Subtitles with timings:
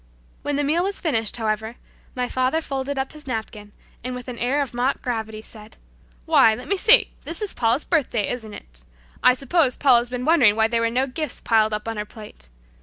[0.41, 1.75] When the meal was finished, however,
[2.15, 3.71] my father folded up his napkin,
[4.03, 5.77] and with an air of mock gravity said,
[6.25, 8.83] "Why, let me see, this is Paula's birthday; isn't it?
[9.21, 12.49] I suppose Paula's been wondering why there were no gifts piled up on her plate.